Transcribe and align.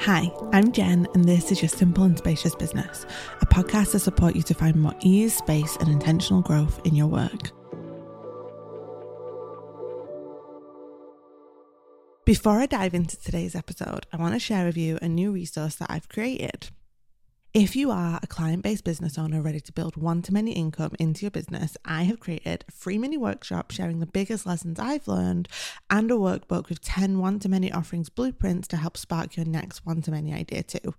Hi, 0.00 0.30
I'm 0.52 0.72
Jen, 0.72 1.06
and 1.14 1.24
this 1.24 1.50
is 1.50 1.62
your 1.62 1.70
Simple 1.70 2.04
and 2.04 2.18
Spacious 2.18 2.54
Business, 2.54 3.06
a 3.40 3.46
podcast 3.46 3.92
to 3.92 4.00
support 4.00 4.36
you 4.36 4.42
to 4.42 4.52
find 4.52 4.76
more 4.76 4.94
ease, 5.00 5.34
space, 5.34 5.76
and 5.76 5.88
intentional 5.88 6.42
growth 6.42 6.80
in 6.84 6.94
your 6.94 7.06
work. 7.06 7.52
Before 12.26 12.60
I 12.60 12.66
dive 12.66 12.92
into 12.92 13.18
today's 13.18 13.54
episode, 13.54 14.06
I 14.12 14.18
want 14.18 14.34
to 14.34 14.40
share 14.40 14.66
with 14.66 14.76
you 14.76 14.98
a 15.00 15.08
new 15.08 15.32
resource 15.32 15.76
that 15.76 15.90
I've 15.90 16.10
created. 16.10 16.68
If 17.54 17.76
you 17.76 17.90
are 17.90 18.18
a 18.22 18.26
client 18.26 18.62
based 18.62 18.82
business 18.82 19.18
owner 19.18 19.42
ready 19.42 19.60
to 19.60 19.72
build 19.74 19.94
one 19.94 20.22
to 20.22 20.32
many 20.32 20.52
income 20.52 20.92
into 20.98 21.20
your 21.20 21.30
business, 21.30 21.76
I 21.84 22.04
have 22.04 22.18
created 22.18 22.64
a 22.66 22.72
free 22.72 22.96
mini 22.96 23.18
workshop 23.18 23.72
sharing 23.72 24.00
the 24.00 24.06
biggest 24.06 24.46
lessons 24.46 24.80
I've 24.80 25.06
learned 25.06 25.48
and 25.90 26.10
a 26.10 26.14
workbook 26.14 26.70
with 26.70 26.80
10 26.80 27.18
one 27.18 27.38
to 27.40 27.50
many 27.50 27.70
offerings 27.70 28.08
blueprints 28.08 28.68
to 28.68 28.78
help 28.78 28.96
spark 28.96 29.36
your 29.36 29.44
next 29.44 29.84
one 29.84 30.00
to 30.00 30.10
many 30.10 30.32
idea 30.32 30.62
too. 30.62 30.94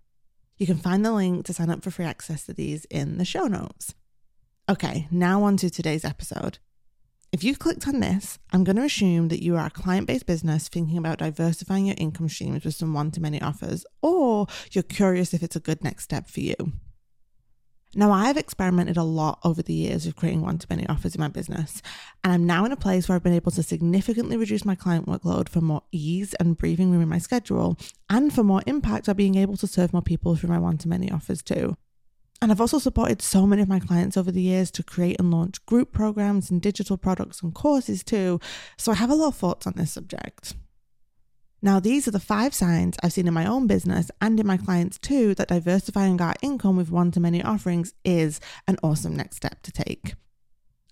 You 0.59 0.67
can 0.67 0.77
find 0.77 1.03
the 1.03 1.11
link 1.11 1.44
to 1.47 1.53
sign 1.53 1.71
up 1.71 1.84
for 1.84 1.89
free 1.89 2.05
access 2.05 2.45
to 2.45 2.53
these 2.53 2.85
in 2.85 3.17
the 3.17 3.25
show 3.25 3.47
notes. 3.47 3.95
Okay, 4.70 5.08
now 5.09 5.41
on 5.41 5.58
to 5.58 5.72
today's 5.72 6.05
episode. 6.05 6.59
If 7.33 7.43
you 7.43 7.55
clicked 7.55 7.87
on 7.87 7.99
this, 7.99 8.37
I'm 8.51 8.63
going 8.63 8.75
to 8.75 8.83
assume 8.83 9.29
that 9.29 9.41
you 9.41 9.55
are 9.55 9.65
a 9.65 9.71
client 9.71 10.05
based 10.05 10.27
business 10.27 10.67
thinking 10.67 10.99
about 10.99 11.17
diversifying 11.17 11.87
your 11.87 11.95
income 11.97 12.29
streams 12.29 12.63
with 12.63 12.75
some 12.75 12.93
one 12.93 13.09
to 13.09 13.19
many 13.19 13.41
offers, 13.41 13.87
or 14.03 14.45
you're 14.71 14.83
curious 14.83 15.33
if 15.33 15.41
it's 15.41 15.55
a 15.55 15.59
good 15.59 15.83
next 15.83 16.03
step 16.03 16.29
for 16.29 16.41
you. 16.41 16.55
Now, 17.95 18.11
I've 18.11 18.38
experimented 18.38 18.97
a 18.97 19.03
lot 19.03 19.39
over 19.43 19.63
the 19.63 19.73
years 19.73 20.05
with 20.05 20.15
creating 20.15 20.41
one 20.41 20.59
to 20.59 20.67
many 20.69 20.88
offers 20.88 21.15
in 21.15 21.21
my 21.21 21.27
business, 21.27 21.81
and 22.23 22.33
I'm 22.33 22.45
now 22.45 22.65
in 22.65 22.71
a 22.71 22.75
place 22.75 23.09
where 23.09 23.16
I've 23.16 23.23
been 23.23 23.33
able 23.33 23.52
to 23.53 23.63
significantly 23.63 24.38
reduce 24.38 24.63
my 24.63 24.75
client 24.75 25.08
workload 25.08 25.49
for 25.49 25.61
more 25.61 25.81
ease 25.91 26.36
and 26.36 26.55
breathing 26.55 26.91
room 26.91 27.02
in 27.02 27.09
my 27.09 27.17
schedule, 27.17 27.80
and 28.11 28.31
for 28.31 28.43
more 28.43 28.61
impact 28.67 29.08
by 29.08 29.13
being 29.13 29.36
able 29.36 29.58
to 29.58 29.65
serve 29.65 29.91
more 29.91 30.03
people 30.03 30.36
through 30.36 30.49
my 30.49 30.59
one 30.59 30.77
to 30.77 30.88
many 30.88 31.09
offers 31.09 31.41
too. 31.41 31.77
And 32.44 32.52
I've 32.52 32.59
also 32.59 32.77
supported 32.77 33.22
so 33.22 33.47
many 33.47 33.61
of 33.61 33.69
my 33.69 33.80
clients 33.80 34.17
over 34.17 34.30
the 34.30 34.41
years 34.41 34.69
to 34.72 34.83
create 34.83 35.16
and 35.17 35.31
launch 35.31 35.66
group 35.66 35.94
programs 35.94 36.52
and 36.52 36.61
digital 36.61 36.97
products 36.97 37.41
and 37.41 37.53
courses 37.53 38.03
too. 38.03 38.41
So 38.77 38.91
I 38.91 38.95
have 38.95 39.09
a 39.09 39.16
lot 39.16 39.30
of 39.30 39.38
thoughts 39.38 39.66
on 39.66 39.75
this 39.77 39.94
subject. 39.94 40.53
Now, 41.61 41.80
these 41.80 42.05
are 42.05 42.11
the 42.11 42.19
five 42.19 42.53
signs 42.53 42.97
I've 43.02 43.14
seen 43.14 43.30
in 43.30 43.33
my 43.33 43.45
own 43.45 43.66
business 43.66 44.11
and 44.19 44.38
in 44.38 44.45
my 44.45 44.58
clients 44.58 44.99
too 44.99 45.33
that 45.36 45.47
diversifying 45.47 46.19
our 46.19 46.33
income 46.41 46.75
with 46.75 46.91
one 46.91 47.11
to 47.11 47.21
many 47.21 47.41
offerings 47.41 47.94
is 48.03 48.41
an 48.67 48.75
awesome 48.83 49.16
next 49.16 49.38
step 49.38 49.61
to 49.61 49.71
take. 49.71 50.16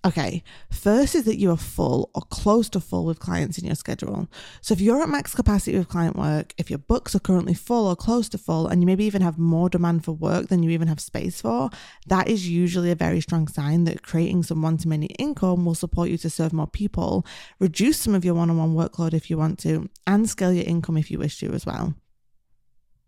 Okay, 0.04 0.42
first 0.68 1.14
is 1.14 1.22
that 1.26 1.38
you 1.38 1.52
are 1.52 1.56
full 1.56 2.10
or 2.12 2.22
close 2.22 2.68
to 2.70 2.80
full 2.80 3.04
with 3.04 3.20
clients 3.20 3.56
in 3.56 3.64
your 3.64 3.76
schedule. 3.76 4.26
So 4.60 4.72
if 4.72 4.80
you're 4.80 5.00
at 5.00 5.08
max 5.08 5.32
capacity 5.32 5.78
with 5.78 5.88
client 5.88 6.16
work, 6.16 6.54
if 6.58 6.70
your 6.70 6.80
books 6.80 7.14
are 7.14 7.20
currently 7.20 7.54
full 7.54 7.86
or 7.86 7.94
close 7.94 8.28
to 8.30 8.38
full, 8.38 8.66
and 8.66 8.82
you 8.82 8.86
maybe 8.86 9.04
even 9.04 9.22
have 9.22 9.38
more 9.38 9.68
demand 9.68 10.04
for 10.04 10.10
work 10.10 10.48
than 10.48 10.64
you 10.64 10.70
even 10.70 10.88
have 10.88 10.98
space 10.98 11.40
for, 11.40 11.70
that 12.08 12.26
is 12.26 12.48
usually 12.48 12.90
a 12.90 12.96
very 12.96 13.20
strong 13.20 13.46
sign 13.46 13.84
that 13.84 14.02
creating 14.02 14.42
some 14.42 14.60
one 14.60 14.76
to 14.78 14.88
many 14.88 15.06
income 15.20 15.64
will 15.64 15.76
support 15.76 16.08
you 16.08 16.18
to 16.18 16.28
serve 16.28 16.52
more 16.52 16.66
people, 16.66 17.24
reduce 17.60 18.00
some 18.00 18.16
of 18.16 18.24
your 18.24 18.34
one 18.34 18.50
on 18.50 18.58
one 18.58 18.74
workload 18.74 19.14
if 19.14 19.30
you 19.30 19.38
want 19.38 19.56
to, 19.60 19.88
and 20.04 20.28
scale 20.28 20.52
your 20.52 20.66
income 20.66 20.96
if 20.96 21.12
you 21.12 21.18
wish 21.20 21.38
to 21.38 21.52
as 21.52 21.64
well. 21.64 21.94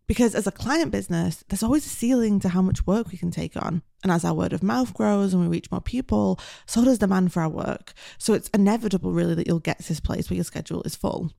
Because 0.06 0.34
as 0.34 0.46
a 0.46 0.52
client 0.52 0.90
business, 0.90 1.44
there's 1.48 1.62
always 1.62 1.86
a 1.86 1.88
ceiling 1.88 2.38
to 2.40 2.50
how 2.50 2.60
much 2.60 2.86
work 2.86 3.10
we 3.10 3.18
can 3.18 3.30
take 3.30 3.56
on. 3.56 3.82
And 4.02 4.12
as 4.12 4.24
our 4.24 4.34
word 4.34 4.52
of 4.52 4.62
mouth 4.62 4.92
grows 4.92 5.32
and 5.32 5.42
we 5.42 5.48
reach 5.48 5.70
more 5.70 5.80
people, 5.80 6.38
so 6.66 6.84
does 6.84 6.98
demand 6.98 7.32
for 7.32 7.40
our 7.40 7.48
work. 7.48 7.94
So 8.18 8.34
it's 8.34 8.50
inevitable, 8.50 9.12
really, 9.12 9.34
that 9.34 9.46
you'll 9.46 9.60
get 9.60 9.78
to 9.78 9.88
this 9.88 10.00
place 10.00 10.28
where 10.28 10.36
your 10.36 10.44
schedule 10.44 10.82
is 10.82 10.94
full. 10.94 11.30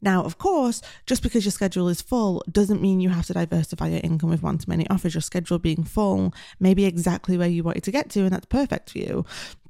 Now, 0.00 0.22
of 0.22 0.38
course, 0.38 0.80
just 1.06 1.22
because 1.22 1.44
your 1.44 1.52
schedule 1.52 1.88
is 1.88 2.00
full 2.00 2.44
doesn't 2.50 2.80
mean 2.80 3.00
you 3.00 3.08
have 3.08 3.26
to 3.26 3.32
diversify 3.32 3.88
your 3.88 4.00
income 4.04 4.30
with 4.30 4.42
one 4.42 4.58
to 4.58 4.68
many 4.68 4.88
offers. 4.88 5.14
Your 5.14 5.22
schedule 5.22 5.58
being 5.58 5.82
full 5.82 6.32
may 6.60 6.72
be 6.72 6.84
exactly 6.84 7.36
where 7.36 7.48
you 7.48 7.64
wanted 7.64 7.82
to 7.84 7.90
get 7.90 8.08
to, 8.10 8.20
and 8.20 8.30
that's 8.30 8.46
perfect 8.46 8.90
for 8.90 8.98
you. 8.98 9.24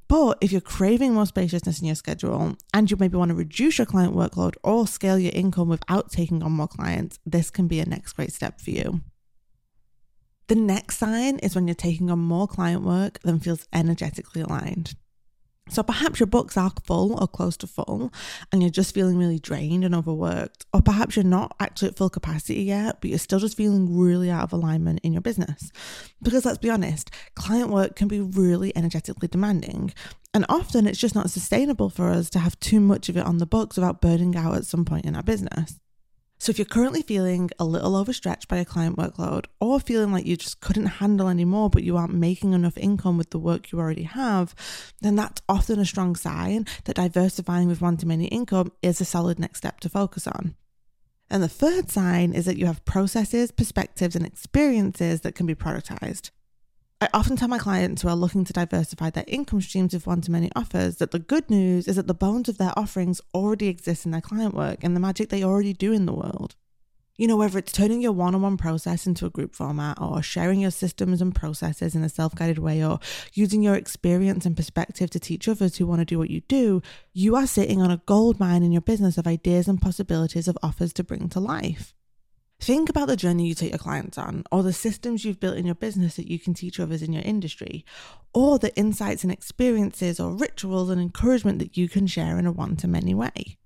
But 0.09 0.39
if 0.41 0.51
you're 0.51 0.59
craving 0.59 1.13
more 1.13 1.27
spaciousness 1.27 1.79
in 1.79 1.85
your 1.85 1.95
schedule 1.95 2.57
and 2.73 2.89
you 2.89 2.97
maybe 2.99 3.15
want 3.15 3.29
to 3.29 3.35
reduce 3.35 3.77
your 3.77 3.85
client 3.85 4.15
workload 4.15 4.55
or 4.63 4.87
scale 4.87 5.19
your 5.19 5.31
income 5.35 5.69
without 5.69 6.11
taking 6.11 6.41
on 6.41 6.51
more 6.51 6.67
clients, 6.67 7.19
this 7.27 7.51
can 7.51 7.67
be 7.67 7.79
a 7.79 7.85
next 7.85 8.13
great 8.13 8.33
step 8.33 8.59
for 8.59 8.71
you. 8.71 9.01
The 10.47 10.55
next 10.55 10.97
sign 10.97 11.37
is 11.37 11.53
when 11.53 11.67
you're 11.67 11.75
taking 11.75 12.09
on 12.09 12.17
more 12.17 12.47
client 12.47 12.81
work 12.81 13.19
than 13.19 13.39
feels 13.39 13.67
energetically 13.71 14.41
aligned. 14.41 14.95
So 15.69 15.83
perhaps 15.83 16.19
your 16.19 16.27
books 16.27 16.57
are 16.57 16.71
full 16.83 17.19
or 17.21 17.27
close 17.27 17.55
to 17.57 17.67
full 17.67 18.11
and 18.51 18.61
you're 18.61 18.71
just 18.71 18.93
feeling 18.93 19.17
really 19.17 19.39
drained 19.39 19.83
and 19.83 19.93
overworked. 19.93 20.65
Or 20.73 20.81
perhaps 20.81 21.15
you're 21.15 21.25
not 21.25 21.55
actually 21.59 21.89
at 21.89 21.97
full 21.97 22.09
capacity 22.09 22.63
yet, 22.63 23.01
but 23.01 23.09
you're 23.09 23.19
still 23.19 23.39
just 23.39 23.57
feeling 23.57 23.97
really 23.97 24.29
out 24.29 24.43
of 24.43 24.53
alignment 24.53 24.99
in 25.03 25.13
your 25.13 25.21
business. 25.21 25.71
Because 26.21 26.45
let's 26.45 26.57
be 26.57 26.69
honest, 26.69 27.11
client 27.35 27.69
work 27.69 27.95
can 27.95 28.07
be 28.07 28.19
really 28.19 28.75
energetically 28.75 29.27
demanding. 29.27 29.93
And 30.33 30.45
often 30.49 30.87
it's 30.87 30.99
just 30.99 31.15
not 31.15 31.29
sustainable 31.29 31.89
for 31.89 32.09
us 32.09 32.29
to 32.31 32.39
have 32.39 32.59
too 32.59 32.79
much 32.79 33.09
of 33.09 33.17
it 33.17 33.25
on 33.25 33.37
the 33.37 33.45
books 33.45 33.77
without 33.77 34.01
burning 34.01 34.35
out 34.35 34.55
at 34.55 34.65
some 34.65 34.85
point 34.85 35.05
in 35.05 35.15
our 35.15 35.23
business. 35.23 35.79
So, 36.41 36.51
if 36.51 36.57
you're 36.57 36.65
currently 36.65 37.01
feeling 37.01 37.49
a 37.59 37.65
little 37.65 37.97
overstretched 37.97 38.47
by 38.47 38.57
a 38.57 38.65
client 38.65 38.95
workload 38.95 39.45
or 39.59 39.77
feeling 39.81 40.13
like 40.13 40.25
you 40.25 40.37
just 40.37 40.61
couldn't 40.61 40.85
handle 40.85 41.27
anymore, 41.27 41.69
but 41.69 41.83
you 41.83 41.97
aren't 41.97 42.13
making 42.13 42.53
enough 42.53 42.77
income 42.77 43.17
with 43.17 43.31
the 43.31 43.37
work 43.37 43.73
you 43.73 43.79
already 43.79 44.03
have, 44.03 44.55
then 45.01 45.17
that's 45.17 45.41
often 45.49 45.79
a 45.79 45.85
strong 45.85 46.15
sign 46.15 46.65
that 46.85 46.95
diversifying 46.95 47.67
with 47.67 47.81
one 47.81 47.97
to 47.97 48.07
many 48.07 48.27
income 48.27 48.71
is 48.81 49.01
a 49.01 49.05
solid 49.05 49.37
next 49.37 49.57
step 49.57 49.81
to 49.81 49.89
focus 49.89 50.27
on. 50.27 50.55
And 51.29 51.43
the 51.43 51.49
third 51.49 51.91
sign 51.91 52.33
is 52.33 52.45
that 52.45 52.57
you 52.57 52.67
have 52.67 52.85
processes, 52.85 53.51
perspectives, 53.51 54.15
and 54.15 54.25
experiences 54.25 55.21
that 55.21 55.35
can 55.35 55.45
be 55.45 55.55
productized. 55.55 56.31
I 57.01 57.07
often 57.13 57.37
tell 57.37 57.47
my 57.47 57.59
clients 57.59 58.01
who 58.01 58.09
are 58.09 58.15
looking 58.15 58.43
to 58.43 58.51
diversify 58.51 59.09
their 59.09 59.23
income 59.25 59.61
streams 59.61 59.93
with 59.93 60.05
one 60.05 60.19
to 60.19 60.31
many 60.31 60.51
offers 60.53 60.97
that 60.97 61.11
the 61.11 61.19
good 61.19 61.49
news 61.49 61.87
is 61.87 61.95
that 61.95 62.07
the 62.07 62.13
bones 62.13 62.49
of 62.49 62.57
their 62.57 62.77
offerings 62.77 63.21
already 63.33 63.69
exist 63.69 64.05
in 64.05 64.11
their 64.11 64.19
client 64.19 64.53
work 64.53 64.83
and 64.83 64.97
the 64.97 64.99
magic 64.99 65.29
they 65.29 65.41
already 65.41 65.71
do 65.71 65.93
in 65.93 66.05
the 66.05 66.13
world. 66.13 66.57
You 67.15 67.27
know, 67.27 67.37
whether 67.37 67.57
it's 67.57 67.71
turning 67.71 68.01
your 68.01 68.11
one 68.11 68.35
on 68.35 68.41
one 68.41 68.57
process 68.57 69.07
into 69.07 69.25
a 69.25 69.29
group 69.29 69.55
format 69.55 69.97
or 70.01 70.21
sharing 70.21 70.59
your 70.59 70.71
systems 70.71 71.21
and 71.21 71.33
processes 71.33 71.95
in 71.95 72.03
a 72.03 72.09
self 72.09 72.35
guided 72.35 72.59
way 72.59 72.83
or 72.83 72.99
using 73.33 73.63
your 73.63 73.75
experience 73.75 74.45
and 74.45 74.57
perspective 74.57 75.09
to 75.11 75.21
teach 75.21 75.47
others 75.47 75.77
who 75.77 75.87
want 75.87 75.99
to 75.99 76.05
do 76.05 76.19
what 76.19 76.29
you 76.29 76.41
do, 76.41 76.81
you 77.13 77.33
are 77.37 77.47
sitting 77.47 77.81
on 77.81 77.91
a 77.91 78.01
gold 78.07 78.41
mine 78.41 78.61
in 78.61 78.73
your 78.73 78.81
business 78.81 79.17
of 79.17 79.25
ideas 79.25 79.69
and 79.69 79.81
possibilities 79.81 80.49
of 80.49 80.57
offers 80.61 80.91
to 80.91 81.03
bring 81.05 81.29
to 81.29 81.39
life. 81.39 81.93
Think 82.61 82.89
about 82.89 83.07
the 83.07 83.15
journey 83.15 83.47
you 83.47 83.55
take 83.55 83.71
your 83.71 83.79
clients 83.79 84.17
on, 84.17 84.43
or 84.51 84.63
the 84.63 84.73
systems 84.73 85.23
you've 85.23 85.39
built 85.39 85.55
in 85.55 85.65
your 85.65 85.75
business 85.75 86.17
that 86.17 86.29
you 86.29 86.37
can 86.37 86.53
teach 86.53 86.79
others 86.79 87.01
in 87.01 87.13
your 87.13 87.23
industry, 87.23 87.85
or 88.33 88.59
the 88.59 88.75
insights 88.75 89.23
and 89.23 89.31
experiences 89.31 90.19
or 90.19 90.35
rituals 90.35 90.89
and 90.89 91.01
encouragement 91.01 91.59
that 91.59 91.77
you 91.77 91.87
can 91.87 92.05
share 92.05 92.37
in 92.37 92.45
a 92.45 92.51
one 92.51 92.75
to 92.75 92.87
many 92.87 93.13
way. 93.13 93.57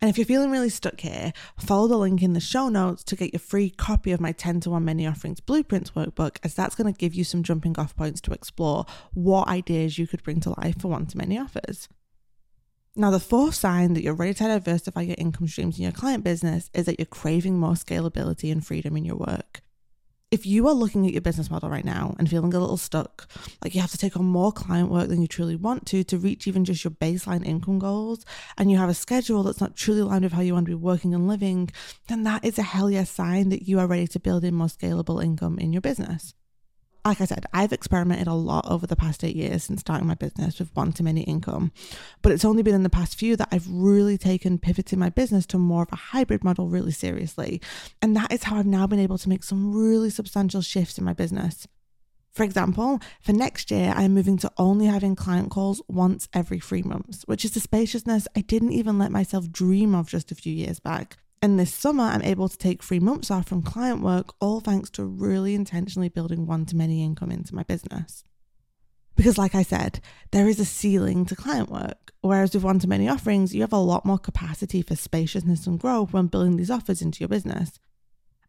And 0.00 0.08
if 0.08 0.16
you're 0.16 0.26
feeling 0.26 0.50
really 0.50 0.68
stuck 0.68 1.00
here, 1.00 1.32
follow 1.58 1.88
the 1.88 1.96
link 1.96 2.22
in 2.22 2.34
the 2.34 2.40
show 2.40 2.68
notes 2.68 3.02
to 3.04 3.16
get 3.16 3.32
your 3.32 3.40
free 3.40 3.70
copy 3.70 4.12
of 4.12 4.20
my 4.20 4.32
10 4.32 4.60
to 4.60 4.70
1 4.70 4.84
many 4.84 5.06
offerings 5.06 5.40
blueprints 5.40 5.90
workbook, 5.92 6.36
as 6.44 6.54
that's 6.54 6.76
going 6.76 6.92
to 6.92 6.96
give 6.96 7.14
you 7.14 7.24
some 7.24 7.42
jumping 7.42 7.76
off 7.78 7.96
points 7.96 8.20
to 8.20 8.32
explore 8.32 8.84
what 9.12 9.48
ideas 9.48 9.98
you 9.98 10.06
could 10.06 10.22
bring 10.22 10.40
to 10.40 10.54
life 10.58 10.80
for 10.80 10.88
one 10.88 11.06
to 11.06 11.16
many 11.16 11.38
offers. 11.38 11.88
Now, 13.00 13.12
the 13.12 13.20
fourth 13.20 13.54
sign 13.54 13.94
that 13.94 14.02
you're 14.02 14.12
ready 14.12 14.34
to 14.34 14.48
diversify 14.48 15.02
your 15.02 15.14
income 15.18 15.46
streams 15.46 15.78
in 15.78 15.84
your 15.84 15.92
client 15.92 16.24
business 16.24 16.68
is 16.74 16.86
that 16.86 16.98
you're 16.98 17.06
craving 17.06 17.56
more 17.56 17.74
scalability 17.74 18.50
and 18.50 18.66
freedom 18.66 18.96
in 18.96 19.04
your 19.04 19.14
work. 19.14 19.62
If 20.32 20.44
you 20.46 20.66
are 20.66 20.74
looking 20.74 21.06
at 21.06 21.12
your 21.12 21.20
business 21.20 21.48
model 21.48 21.70
right 21.70 21.84
now 21.84 22.16
and 22.18 22.28
feeling 22.28 22.52
a 22.52 22.58
little 22.58 22.76
stuck, 22.76 23.30
like 23.62 23.76
you 23.76 23.80
have 23.80 23.92
to 23.92 23.98
take 23.98 24.16
on 24.16 24.24
more 24.24 24.50
client 24.50 24.90
work 24.90 25.06
than 25.10 25.22
you 25.22 25.28
truly 25.28 25.54
want 25.54 25.86
to 25.86 26.02
to 26.02 26.18
reach 26.18 26.48
even 26.48 26.64
just 26.64 26.82
your 26.82 26.90
baseline 26.90 27.46
income 27.46 27.78
goals, 27.78 28.26
and 28.56 28.68
you 28.68 28.78
have 28.78 28.90
a 28.90 28.94
schedule 28.94 29.44
that's 29.44 29.60
not 29.60 29.76
truly 29.76 30.00
aligned 30.00 30.24
with 30.24 30.32
how 30.32 30.42
you 30.42 30.54
want 30.54 30.66
to 30.66 30.70
be 30.70 30.74
working 30.74 31.14
and 31.14 31.28
living, 31.28 31.70
then 32.08 32.24
that 32.24 32.44
is 32.44 32.58
a 32.58 32.62
hell 32.62 32.90
yes 32.90 33.08
sign 33.08 33.50
that 33.50 33.68
you 33.68 33.78
are 33.78 33.86
ready 33.86 34.08
to 34.08 34.18
build 34.18 34.42
in 34.42 34.56
more 34.56 34.66
scalable 34.66 35.22
income 35.22 35.56
in 35.60 35.72
your 35.72 35.82
business 35.82 36.34
like 37.08 37.22
I 37.22 37.24
said, 37.24 37.46
I've 37.54 37.72
experimented 37.72 38.26
a 38.26 38.34
lot 38.34 38.70
over 38.70 38.86
the 38.86 38.94
past 38.94 39.24
eight 39.24 39.34
years 39.34 39.64
since 39.64 39.80
starting 39.80 40.06
my 40.06 40.14
business 40.14 40.58
with 40.58 40.74
one 40.76 40.92
to 40.92 41.02
many 41.02 41.22
income. 41.22 41.72
But 42.20 42.32
it's 42.32 42.44
only 42.44 42.62
been 42.62 42.74
in 42.74 42.82
the 42.82 42.90
past 42.90 43.18
few 43.18 43.34
that 43.36 43.48
I've 43.50 43.66
really 43.68 44.18
taken 44.18 44.58
pivoting 44.58 44.98
my 44.98 45.08
business 45.08 45.46
to 45.46 45.58
more 45.58 45.82
of 45.82 45.92
a 45.92 45.96
hybrid 45.96 46.44
model 46.44 46.68
really 46.68 46.92
seriously. 46.92 47.62
And 48.02 48.14
that 48.14 48.30
is 48.30 48.44
how 48.44 48.56
I've 48.56 48.66
now 48.66 48.86
been 48.86 48.98
able 48.98 49.16
to 49.18 49.28
make 49.28 49.42
some 49.42 49.74
really 49.74 50.10
substantial 50.10 50.60
shifts 50.60 50.98
in 50.98 51.04
my 51.04 51.14
business. 51.14 51.66
For 52.32 52.42
example, 52.42 53.00
for 53.22 53.32
next 53.32 53.70
year, 53.70 53.94
I 53.96 54.02
am 54.02 54.12
moving 54.12 54.36
to 54.38 54.52
only 54.58 54.84
having 54.84 55.16
client 55.16 55.50
calls 55.50 55.80
once 55.88 56.28
every 56.34 56.60
three 56.60 56.82
months, 56.82 57.22
which 57.24 57.44
is 57.44 57.56
a 57.56 57.60
spaciousness 57.60 58.28
I 58.36 58.42
didn't 58.42 58.72
even 58.72 58.98
let 58.98 59.10
myself 59.10 59.50
dream 59.50 59.94
of 59.94 60.08
just 60.08 60.30
a 60.30 60.34
few 60.34 60.52
years 60.52 60.78
back. 60.78 61.16
And 61.40 61.58
this 61.58 61.72
summer, 61.72 62.04
I'm 62.04 62.22
able 62.22 62.48
to 62.48 62.58
take 62.58 62.82
three 62.82 62.98
months 62.98 63.30
off 63.30 63.48
from 63.48 63.62
client 63.62 64.02
work, 64.02 64.34
all 64.40 64.60
thanks 64.60 64.90
to 64.90 65.04
really 65.04 65.54
intentionally 65.54 66.08
building 66.08 66.46
one 66.46 66.66
to 66.66 66.76
many 66.76 67.04
income 67.04 67.30
into 67.30 67.54
my 67.54 67.62
business. 67.62 68.24
Because, 69.14 69.38
like 69.38 69.54
I 69.54 69.62
said, 69.62 70.00
there 70.32 70.48
is 70.48 70.60
a 70.60 70.64
ceiling 70.64 71.24
to 71.26 71.36
client 71.36 71.70
work. 71.70 72.12
Whereas 72.20 72.54
with 72.54 72.64
one 72.64 72.80
to 72.80 72.88
many 72.88 73.08
offerings, 73.08 73.54
you 73.54 73.60
have 73.60 73.72
a 73.72 73.76
lot 73.76 74.04
more 74.04 74.18
capacity 74.18 74.82
for 74.82 74.96
spaciousness 74.96 75.66
and 75.66 75.78
growth 75.78 76.12
when 76.12 76.26
building 76.26 76.56
these 76.56 76.70
offers 76.70 77.02
into 77.02 77.20
your 77.20 77.28
business. 77.28 77.78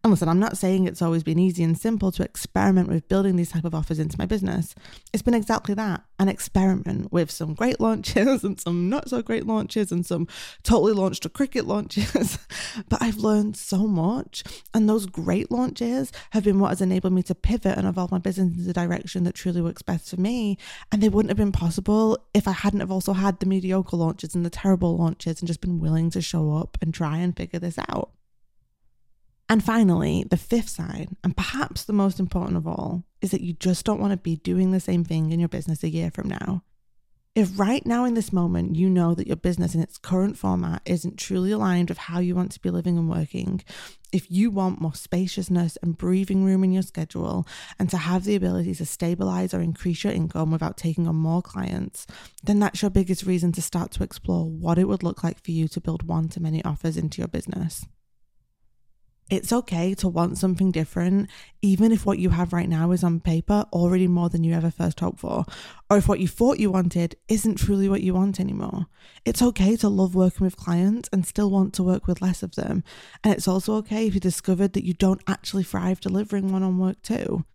And 0.01 0.11
listen, 0.11 0.29
I'm 0.29 0.39
not 0.39 0.57
saying 0.57 0.87
it's 0.87 1.01
always 1.01 1.23
been 1.23 1.37
easy 1.37 1.61
and 1.61 1.77
simple 1.77 2.09
to 2.13 2.23
experiment 2.23 2.87
with 2.87 3.09
building 3.09 3.35
these 3.35 3.51
type 3.51 3.65
of 3.65 3.75
offers 3.75 3.99
into 3.99 4.17
my 4.17 4.25
business. 4.25 4.73
It's 5.11 5.21
been 5.21 5.33
exactly 5.33 5.73
that, 5.73 6.05
an 6.19 6.29
experiment 6.29 7.11
with 7.11 7.29
some 7.29 7.53
great 7.53 7.81
launches 7.81 8.43
and 8.45 8.57
some 8.57 8.89
not 8.89 9.09
so 9.09 9.21
great 9.21 9.45
launches 9.45 9.91
and 9.91 10.05
some 10.05 10.29
totally 10.63 10.93
launched 10.93 11.23
to 11.23 11.29
cricket 11.29 11.65
launches. 11.65 12.39
but 12.89 13.01
I've 13.01 13.17
learned 13.17 13.57
so 13.57 13.87
much. 13.87 14.41
And 14.73 14.87
those 14.87 15.05
great 15.05 15.51
launches 15.51 16.13
have 16.29 16.45
been 16.45 16.59
what 16.59 16.69
has 16.69 16.79
enabled 16.79 17.11
me 17.11 17.23
to 17.23 17.35
pivot 17.35 17.77
and 17.77 17.85
evolve 17.85 18.11
my 18.11 18.19
business 18.19 18.57
in 18.57 18.67
the 18.67 18.71
direction 18.71 19.25
that 19.25 19.35
truly 19.35 19.61
works 19.61 19.81
best 19.81 20.11
for 20.11 20.21
me. 20.21 20.57
And 20.93 21.03
they 21.03 21.09
wouldn't 21.09 21.29
have 21.29 21.37
been 21.37 21.51
possible 21.51 22.17
if 22.33 22.47
I 22.47 22.53
hadn't 22.53 22.79
have 22.79 22.91
also 22.91 23.11
had 23.11 23.41
the 23.41 23.45
mediocre 23.45 23.97
launches 23.97 24.33
and 24.33 24.45
the 24.45 24.49
terrible 24.49 24.95
launches 24.95 25.41
and 25.41 25.47
just 25.47 25.59
been 25.59 25.81
willing 25.81 26.09
to 26.11 26.21
show 26.21 26.55
up 26.55 26.77
and 26.81 26.93
try 26.93 27.17
and 27.17 27.35
figure 27.35 27.59
this 27.59 27.77
out. 27.89 28.11
And 29.51 29.63
finally, 29.63 30.23
the 30.29 30.37
fifth 30.37 30.69
side, 30.69 31.09
and 31.23 31.35
perhaps 31.35 31.83
the 31.83 31.93
most 31.93 32.19
important 32.19 32.55
of 32.55 32.67
all, 32.67 33.03
is 33.19 33.31
that 33.31 33.41
you 33.41 33.53
just 33.53 33.83
don't 33.83 33.99
want 33.99 34.11
to 34.11 34.17
be 34.17 34.35
doing 34.35 34.71
the 34.71 34.79
same 34.79 35.03
thing 35.03 35.31
in 35.31 35.39
your 35.39 35.49
business 35.49 35.83
a 35.83 35.89
year 35.89 36.11
from 36.11 36.29
now. 36.29 36.63
If 37.35 37.57
right 37.59 37.85
now 37.85 38.05
in 38.05 38.15
this 38.15 38.33
moment 38.33 38.75
you 38.75 38.89
know 38.89 39.15
that 39.15 39.27
your 39.27 39.35
business 39.35 39.73
in 39.73 39.81
its 39.81 39.97
current 39.97 40.37
format 40.37 40.81
isn't 40.85 41.17
truly 41.17 41.51
aligned 41.51 41.89
with 41.89 41.97
how 41.97 42.19
you 42.19 42.35
want 42.35 42.51
to 42.51 42.59
be 42.59 42.69
living 42.69 42.97
and 42.97 43.09
working, 43.09 43.63
if 44.11 44.29
you 44.29 44.51
want 44.51 44.81
more 44.81 44.93
spaciousness 44.93 45.77
and 45.81 45.97
breathing 45.97 46.43
room 46.43 46.63
in 46.63 46.71
your 46.71 46.83
schedule 46.83 47.47
and 47.79 47.89
to 47.91 47.97
have 47.97 48.25
the 48.25 48.35
ability 48.35 48.75
to 48.75 48.85
stabilize 48.85 49.53
or 49.53 49.61
increase 49.61 50.03
your 50.03 50.13
income 50.13 50.51
without 50.51 50.77
taking 50.77 51.07
on 51.07 51.15
more 51.15 51.41
clients, 51.41 52.05
then 52.43 52.59
that's 52.59 52.81
your 52.81 52.91
biggest 52.91 53.23
reason 53.23 53.51
to 53.53 53.61
start 53.61 53.91
to 53.91 54.03
explore 54.03 54.45
what 54.45 54.77
it 54.77 54.87
would 54.87 55.03
look 55.03 55.23
like 55.23 55.41
for 55.43 55.51
you 55.51 55.67
to 55.69 55.81
build 55.81 56.03
one 56.03 56.29
to 56.29 56.41
many 56.41 56.63
offers 56.65 56.97
into 56.97 57.19
your 57.19 57.27
business. 57.27 57.85
It's 59.29 59.53
okay 59.53 59.93
to 59.95 60.07
want 60.07 60.37
something 60.37 60.71
different, 60.71 61.29
even 61.61 61.91
if 61.91 62.05
what 62.05 62.17
you 62.17 62.31
have 62.31 62.51
right 62.51 62.67
now 62.67 62.91
is 62.91 63.03
on 63.03 63.19
paper 63.19 63.65
already 63.71 64.07
more 64.07 64.27
than 64.29 64.43
you 64.43 64.53
ever 64.53 64.71
first 64.71 64.99
hoped 64.99 65.19
for, 65.19 65.45
or 65.89 65.97
if 65.97 66.07
what 66.07 66.19
you 66.19 66.27
thought 66.27 66.59
you 66.59 66.71
wanted 66.71 67.15
isn't 67.27 67.55
truly 67.55 67.87
what 67.87 68.01
you 68.01 68.13
want 68.13 68.39
anymore. 68.39 68.87
It's 69.25 69.41
okay 69.41 69.75
to 69.77 69.89
love 69.89 70.15
working 70.15 70.45
with 70.45 70.57
clients 70.57 71.09
and 71.13 71.25
still 71.25 71.51
want 71.51 71.73
to 71.75 71.83
work 71.83 72.07
with 72.07 72.21
less 72.21 72.41
of 72.41 72.55
them. 72.55 72.83
And 73.23 73.33
it's 73.33 73.47
also 73.47 73.75
okay 73.75 74.07
if 74.07 74.15
you 74.15 74.19
discovered 74.19 74.73
that 74.73 74.85
you 74.85 74.93
don't 74.93 75.21
actually 75.27 75.63
thrive 75.63 75.99
delivering 75.99 76.51
one 76.51 76.63
on 76.63 76.79
work 76.79 77.01
too. 77.01 77.45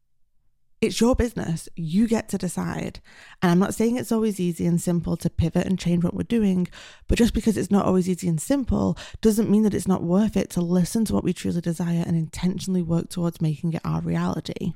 It's 0.85 1.01
your 1.01 1.17
business. 1.17 1.69
You 1.77 2.07
get 2.07 2.29
to 2.29 2.39
decide. 2.39 3.01
And 3.41 3.51
I'm 3.51 3.59
not 3.59 3.75
saying 3.75 3.97
it's 3.97 4.13
always 4.13 4.39
easy 4.39 4.67
and 4.67 4.81
simple 4.81 5.17
to 5.17 5.31
pivot 5.31 5.67
and 5.67 5.79
change 5.79 6.05
what 6.05 6.15
we're 6.15 6.25
doing, 6.25 6.69
but 7.09 7.17
just 7.17 7.33
because 7.33 7.57
it's 7.57 7.71
not 7.71 7.87
always 7.87 8.09
easy 8.09 8.29
and 8.29 8.41
simple 8.41 8.99
doesn't 9.23 9.51
mean 9.51 9.63
that 9.63 9.75
it's 9.75 9.89
not 9.89 10.03
worth 10.03 10.37
it 10.37 10.51
to 10.51 10.61
listen 10.61 11.05
to 11.07 11.15
what 11.15 11.25
we 11.25 11.33
truly 11.33 11.61
desire 11.63 12.05
and 12.07 12.17
intentionally 12.17 12.83
work 12.83 13.09
towards 13.09 13.41
making 13.41 13.73
it 13.73 13.81
our 13.85 14.03
reality. 14.03 14.75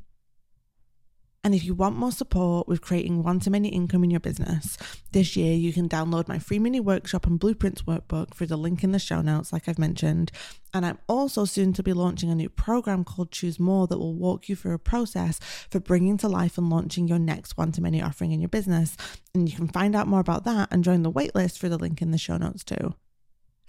And 1.48 1.54
if 1.54 1.64
you 1.64 1.72
want 1.72 1.96
more 1.96 2.12
support 2.12 2.68
with 2.68 2.82
creating 2.82 3.22
one 3.22 3.40
to 3.40 3.50
many 3.50 3.70
income 3.70 4.04
in 4.04 4.10
your 4.10 4.20
business, 4.20 4.76
this 5.12 5.34
year 5.34 5.54
you 5.54 5.72
can 5.72 5.88
download 5.88 6.28
my 6.28 6.38
free 6.38 6.58
mini 6.58 6.78
workshop 6.78 7.26
and 7.26 7.38
blueprints 7.38 7.80
workbook 7.80 8.34
through 8.34 8.48
the 8.48 8.58
link 8.58 8.84
in 8.84 8.92
the 8.92 8.98
show 8.98 9.22
notes, 9.22 9.50
like 9.50 9.66
I've 9.66 9.78
mentioned. 9.78 10.30
And 10.74 10.84
I'm 10.84 10.98
also 11.08 11.46
soon 11.46 11.72
to 11.72 11.82
be 11.82 11.94
launching 11.94 12.30
a 12.30 12.34
new 12.34 12.50
program 12.50 13.02
called 13.02 13.32
Choose 13.32 13.58
More 13.58 13.86
that 13.86 13.96
will 13.96 14.14
walk 14.14 14.50
you 14.50 14.56
through 14.56 14.74
a 14.74 14.78
process 14.78 15.40
for 15.70 15.80
bringing 15.80 16.18
to 16.18 16.28
life 16.28 16.58
and 16.58 16.68
launching 16.68 17.08
your 17.08 17.18
next 17.18 17.56
one 17.56 17.72
to 17.72 17.80
many 17.80 18.02
offering 18.02 18.32
in 18.32 18.42
your 18.42 18.50
business. 18.50 18.94
And 19.34 19.48
you 19.48 19.56
can 19.56 19.68
find 19.68 19.96
out 19.96 20.06
more 20.06 20.20
about 20.20 20.44
that 20.44 20.68
and 20.70 20.84
join 20.84 21.02
the 21.02 21.10
waitlist 21.10 21.58
through 21.58 21.70
the 21.70 21.78
link 21.78 22.02
in 22.02 22.10
the 22.10 22.18
show 22.18 22.36
notes 22.36 22.62
too. 22.62 22.92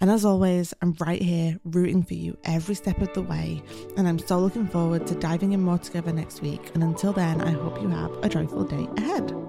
And 0.00 0.10
as 0.10 0.24
always, 0.24 0.72
I'm 0.80 0.94
right 0.98 1.20
here 1.20 1.58
rooting 1.64 2.02
for 2.02 2.14
you 2.14 2.36
every 2.44 2.74
step 2.74 3.00
of 3.02 3.12
the 3.12 3.22
way. 3.22 3.62
And 3.96 4.08
I'm 4.08 4.18
so 4.18 4.38
looking 4.38 4.66
forward 4.66 5.06
to 5.08 5.14
diving 5.14 5.52
in 5.52 5.60
more 5.60 5.78
together 5.78 6.12
next 6.12 6.40
week. 6.40 6.70
And 6.74 6.82
until 6.82 7.12
then, 7.12 7.40
I 7.40 7.50
hope 7.50 7.80
you 7.82 7.88
have 7.88 8.12
a 8.22 8.28
joyful 8.28 8.64
day 8.64 8.88
ahead. 8.96 9.39